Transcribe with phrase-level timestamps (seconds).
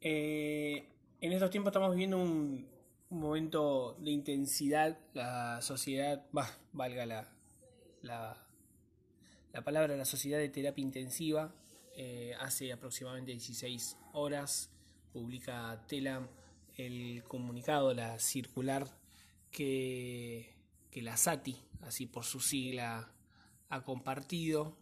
[0.00, 0.88] Eh,
[1.20, 2.68] en estos tiempos estamos viviendo un,
[3.10, 4.98] momento de intensidad.
[5.14, 6.24] La sociedad,
[6.72, 7.32] valga la,
[8.02, 8.46] la,
[9.52, 11.54] la, palabra, la sociedad de terapia intensiva,
[11.94, 14.70] eh, hace aproximadamente 16 horas
[15.12, 16.28] publica Telam
[16.76, 18.86] el comunicado, la circular
[19.50, 20.54] que,
[20.90, 23.12] que la SATI, así por su sigla,
[23.68, 24.76] ha compartido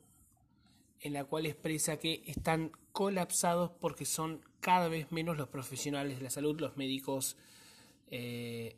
[1.00, 6.22] en la cual expresa que están colapsados porque son cada vez menos los profesionales de
[6.22, 7.36] la salud, los médicos
[8.10, 8.74] eh,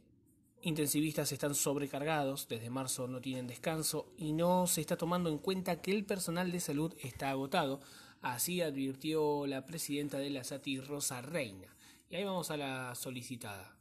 [0.63, 5.81] intensivistas están sobrecargados, desde marzo no tienen descanso y no se está tomando en cuenta
[5.81, 7.81] que el personal de salud está agotado,
[8.21, 11.69] así advirtió la presidenta de la SATI, Rosa Reina.
[12.11, 13.77] Y ahí vamos a la solicitada.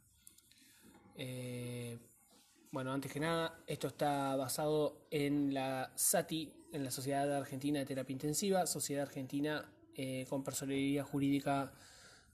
[1.16, 1.98] Eh,
[2.70, 7.84] bueno, antes que nada, esto está basado en la SATI, en la Sociedad Argentina de
[7.84, 11.72] Terapia Intensiva, Sociedad Argentina eh, con Personalidad Jurídica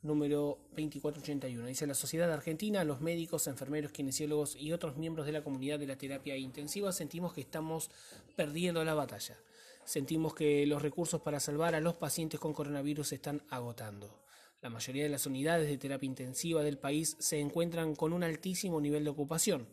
[0.02, 1.66] número 2481.
[1.66, 5.86] Dice la Sociedad Argentina, los médicos, enfermeros, kinesiólogos y otros miembros de la comunidad de
[5.86, 7.91] la terapia intensiva sentimos que estamos
[8.36, 9.36] perdiendo la batalla.
[9.84, 14.22] Sentimos que los recursos para salvar a los pacientes con coronavirus se están agotando.
[14.61, 18.81] La mayoría de las unidades de terapia intensiva del país se encuentran con un altísimo
[18.81, 19.66] nivel de ocupación.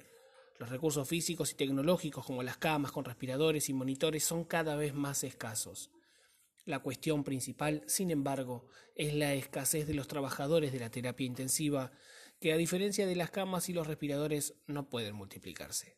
[0.57, 4.93] Los recursos físicos y tecnológicos como las camas con respiradores y monitores son cada vez
[4.93, 5.91] más escasos.
[6.69, 11.91] La cuestión principal, sin embargo, es la escasez de los trabajadores de la terapia intensiva,
[12.39, 15.97] que a diferencia de las camas y los respiradores no pueden multiplicarse.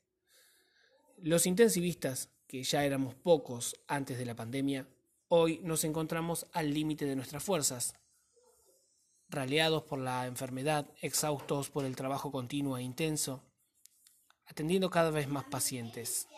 [1.17, 4.88] Los intensivistas, que ya éramos pocos antes de la pandemia,
[5.28, 7.94] hoy nos encontramos al límite de nuestras fuerzas,
[9.28, 13.44] raleados por la enfermedad, exhaustos por el trabajo continuo e intenso,
[14.45, 16.30] atendiendo cada vez más pacientes.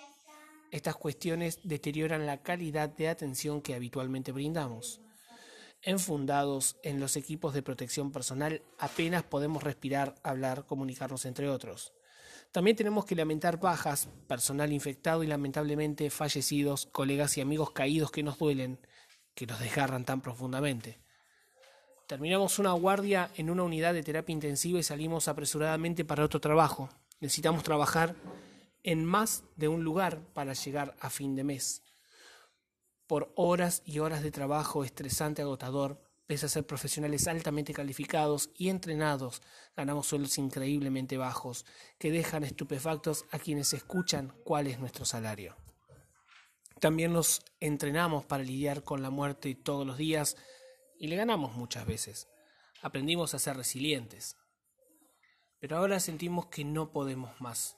[0.73, 5.02] Estas cuestiones deterioran la calidad de atención que habitualmente brindamos.
[5.83, 11.94] Enfundados en los equipos de protección personal, apenas podemos respirar, hablar, comunicarnos entre otros.
[12.51, 18.23] También tenemos que lamentar bajas, personal infectado y lamentablemente fallecidos, colegas y amigos caídos que
[18.23, 18.79] nos duelen,
[19.35, 20.97] que nos desgarran tan profundamente.
[22.07, 26.89] Terminamos una guardia en una unidad de terapia intensiva y salimos apresuradamente para otro trabajo.
[27.19, 28.16] Necesitamos trabajar
[28.83, 31.81] en más de un lugar para llegar a fin de mes.
[33.07, 38.69] Por horas y horas de trabajo estresante, agotador, pese a ser profesionales altamente calificados y
[38.69, 39.41] entrenados,
[39.75, 41.66] ganamos sueldos increíblemente bajos
[41.97, 45.55] que dejan estupefactos a quienes escuchan cuál es nuestro salario.
[46.79, 50.35] También nos entrenamos para lidiar con la muerte todos los días
[51.00, 52.27] y le ganamos muchas veces.
[52.81, 54.35] Aprendimos a ser resilientes,
[55.59, 57.77] pero ahora sentimos que no podemos más,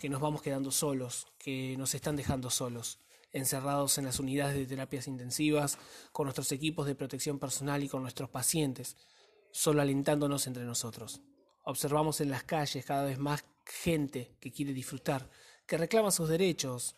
[0.00, 2.98] que nos vamos quedando solos, que nos están dejando solos,
[3.32, 5.76] encerrados en las unidades de terapias intensivas,
[6.10, 8.96] con nuestros equipos de protección personal y con nuestros pacientes,
[9.50, 11.20] solo alentándonos entre nosotros.
[11.64, 15.28] Observamos en las calles cada vez más gente que quiere disfrutar,
[15.66, 16.96] que reclama sus derechos,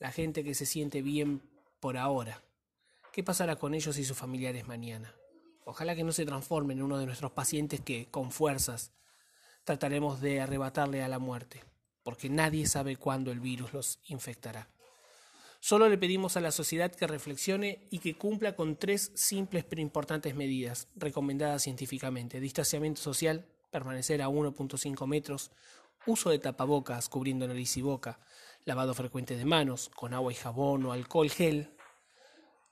[0.00, 1.48] la gente que se siente bien
[1.78, 2.42] por ahora.
[3.12, 5.14] ¿Qué pasará con ellos y sus familiares mañana?
[5.64, 8.90] Ojalá que no se transformen en uno de nuestros pacientes que, con fuerzas,
[9.62, 11.62] trataremos de arrebatarle a la muerte,
[12.06, 14.68] porque nadie sabe cuándo el virus los infectará.
[15.58, 19.82] Solo le pedimos a la sociedad que reflexione y que cumpla con tres simples pero
[19.82, 22.38] importantes medidas recomendadas científicamente.
[22.38, 25.50] Distanciamiento social, permanecer a 1.5 metros,
[26.06, 28.20] uso de tapabocas cubriendo nariz y boca,
[28.66, 31.72] lavado frecuente de manos con agua y jabón o alcohol gel,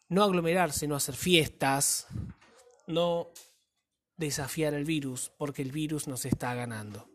[0.09, 2.07] no aglomerarse, no hacer fiestas,
[2.87, 3.33] no
[4.17, 7.14] desafiar al virus porque el virus nos está ganando.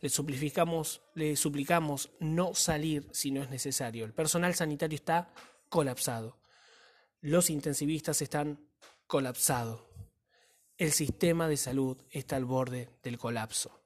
[0.00, 4.04] Le suplicamos, le suplicamos no salir si no es necesario.
[4.04, 5.32] El personal sanitario está
[5.68, 6.38] colapsado.
[7.20, 8.58] Los intensivistas están
[9.06, 9.82] colapsados.
[10.78, 13.79] El sistema de salud está al borde del colapso.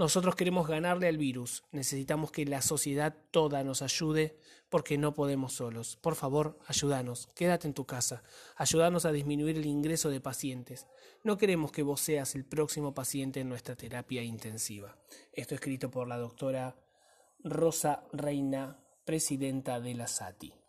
[0.00, 1.62] Nosotros queremos ganarle al virus.
[1.72, 4.34] Necesitamos que la sociedad toda nos ayude
[4.70, 5.96] porque no podemos solos.
[5.96, 7.28] Por favor, ayúdanos.
[7.34, 8.22] Quédate en tu casa.
[8.56, 10.86] Ayúdanos a disminuir el ingreso de pacientes.
[11.22, 14.96] No queremos que vos seas el próximo paciente en nuestra terapia intensiva.
[15.34, 16.76] Esto escrito por la doctora
[17.44, 20.59] Rosa Reina, presidenta de la SATI.